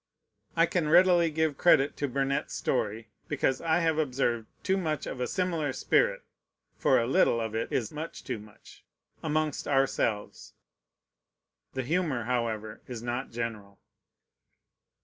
I 0.55 0.65
can 0.65 0.89
readily 0.89 1.29
give 1.29 1.59
credit 1.59 1.95
to 1.97 2.07
Burnet's 2.07 2.55
story; 2.55 3.09
because 3.27 3.61
I 3.61 3.81
have 3.81 3.99
observed 3.99 4.47
too 4.63 4.75
much 4.75 5.05
of 5.05 5.21
a 5.21 5.27
similar 5.27 5.71
spirit 5.73 6.23
(for 6.75 6.97
a 6.97 7.05
little 7.05 7.39
of 7.39 7.53
it 7.53 7.71
is 7.71 7.91
"much 7.91 8.23
too 8.23 8.39
much") 8.39 8.83
amongst 9.21 9.67
ourselves. 9.67 10.55
The 11.75 11.83
humor, 11.83 12.23
however, 12.23 12.81
is 12.87 13.03
not 13.03 13.29
general. 13.29 13.79